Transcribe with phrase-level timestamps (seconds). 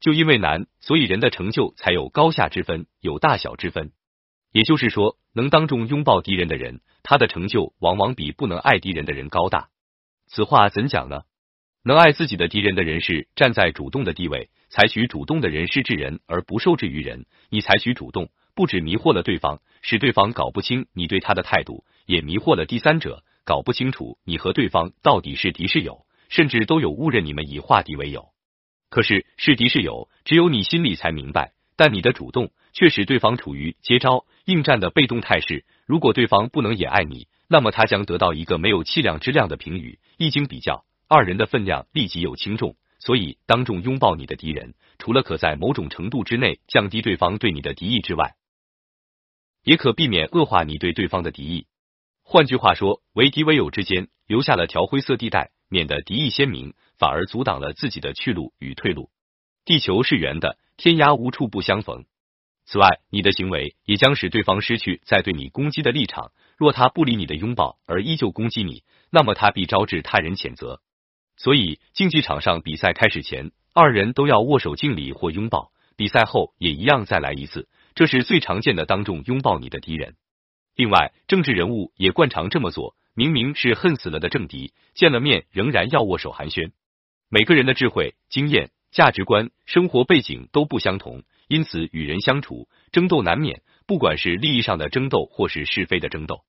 [0.00, 3.92] 就因为难，所以人的成就才有高下之分，有大小之分。
[4.50, 9.68] 也就是说，能当众拥抱敌人的人，他的成就往往比不能爱敌人的人高大。
[10.26, 11.22] 此话怎讲呢？
[11.82, 17.26] 能爱自己的敌人的人是站在主动的地位，采取主动的人施制人，而不受制于人。
[17.48, 28.28] 你采取主动，不止迷惑了对方，使对方搞不清你对他的态度，也迷惑了第三者，搞不清楚你和对方到底是敌是友，甚至都有误认你们以化敌为友。
[28.90, 31.54] 可是是敌是友，只有你心里才明白。
[31.76, 35.64] 但你的主动却使对方处于接招应战的被动态势。
[35.86, 39.98] 如果对方不能也爱你，那么他将得到一个没有气量之量的评语。
[40.18, 40.84] 一经比较。
[41.08, 48.34] 二人的分量立即有轻重，所以当众拥抱你的敌人，除了可在某种程度之内降低对方对你的敌意之外，
[49.64, 51.66] 也可避免恶化你对对方的敌意。
[52.22, 59.08] 换句话说，为敌为友之间留下了条灰色地带，免得敌意鲜明，反而阻挡了自己的去路与退路。
[59.64, 62.04] 地球是圆的，天涯无处不相逢。
[62.66, 66.32] 此外，你的行为也将使对方失去在对你攻击的立场。
[66.56, 70.82] 若他不理你的拥抱而依旧攻击你，那么他必招致他人谴责。
[71.36, 80.16] 所以，竞技场上比赛开始前，二人都要握手敬礼或拥抱；比赛后也一样再来一次，这是最常见的当众拥抱你的敌人。
[80.76, 86.72] 另外，政治人物也惯常这么做，明明是恨死了的政敌，见了面仍然要握手寒暄。
[87.28, 96.44] 每个人的智慧、经验、价值观、生活背景都不相同，因此与人相处，争斗难免，不管是利益上的争斗，或是是非的争斗。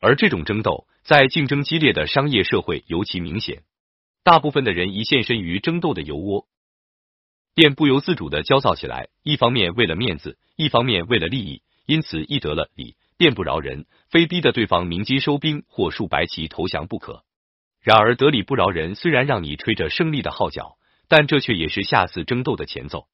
[0.00, 3.64] 而这种争斗，在竞争激烈的商业社会尤其明显。
[4.24, 6.46] 大部分的人一现身于争斗的油窝，
[7.54, 9.10] 便不由自主的焦躁起来。
[9.22, 13.84] 一方面为了面子，一方面为了利益，因此一得了理，便不饶人，
[14.16, 17.22] 非逼得对方鸣金收兵或竖白旗投降不可。
[17.82, 23.08] 然而得理不饶人，虽然让你吹着胜利的号角，但这却也是下次争斗的前奏。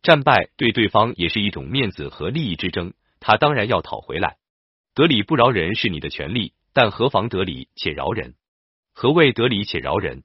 [0.00, 4.38] 战败对对方也是一种面子和利益之争，他当然要讨回来。
[4.94, 8.34] 得理不饶人是你的权利，但何妨得理且饶人？
[8.94, 10.22] 何谓得理且饶人？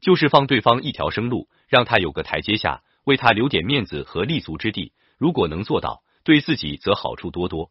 [0.00, 4.94] 就是放对方一条生路，让他有个台阶下，为他留点面子和立足之地。
[5.18, 7.70] 如果能做到，对自己则好处多多。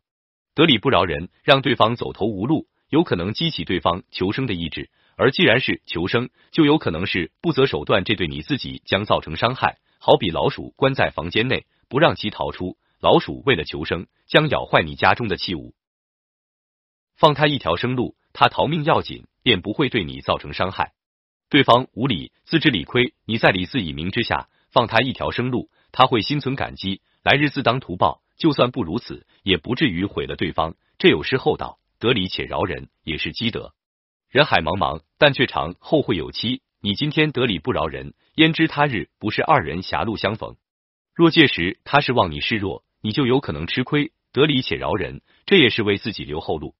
[0.55, 4.89] 得理不饶人，让对方走投无路，有可能激起对方求生的意志。
[5.17, 9.77] 而既然是求生，就有可能是不择手段，这对你自己将造成伤害。
[9.99, 15.73] 好比老鼠关在房间内，不让其逃出，老鼠为了求生，将咬坏你家中的器物。
[17.17, 20.93] 放他一条生路，他逃命要紧，便不会对你造成伤害。
[21.49, 28.21] 对方无理，自知理亏，你在李四以明之下放他一条生路，他会心存感激，来日自当图报。
[28.37, 30.75] 就算不如此，也不至于毁了对方。
[30.97, 33.73] 这有失厚道，得理且饶人，也是积德。
[34.29, 36.61] 人海茫茫，但却常后会有期。
[36.81, 40.55] 你今天得理不饶人，焉知他日不是二人狭路相逢？
[41.13, 44.11] 若届时他是望你示弱，你就有可能吃亏。
[44.31, 46.75] 得理且饶人，这也是为自己留后路。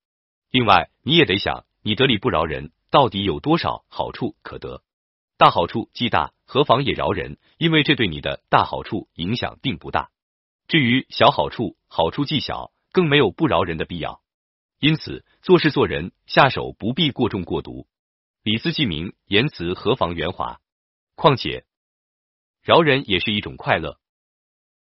[0.52, 2.72] 另外，你也得想，你得理不饶人。
[2.92, 4.82] 到底有多少好处可得？
[5.38, 7.38] 大好处既大，何妨也饶人？
[7.58, 10.10] 因为这对你的大好处影响并不大。
[10.68, 14.22] 至于小好处，好处既小，更没有不饶人的必要。
[14.80, 17.88] 因此，做事做人，下手不必过重过毒，
[18.44, 20.60] 李斯既明，言辞何妨圆滑。
[21.16, 21.66] 况且，
[22.62, 24.00] 饶人也是一种快乐。